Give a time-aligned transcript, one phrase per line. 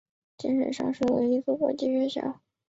[0.35, 2.41] 今日上述校扯为一所国际学校。